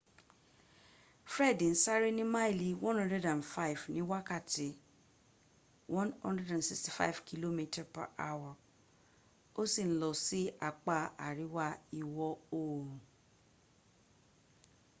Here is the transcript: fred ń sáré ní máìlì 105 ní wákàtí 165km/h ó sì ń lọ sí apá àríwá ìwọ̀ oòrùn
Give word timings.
fred 1.33 1.59
ń 1.71 1.73
sáré 1.83 2.09
ní 2.17 2.23
máìlì 2.35 2.69
105 2.75 3.81
ní 3.93 4.01
wákàtí 4.11 4.69
165km/h 5.97 8.27
ó 9.59 9.61
sì 9.73 9.83
ń 9.89 9.91
lọ 10.01 10.09
sí 10.25 10.41
apá 10.69 10.97
àríwá 11.27 11.65
ìwọ̀ 12.01 12.29
oòrùn 12.59 12.97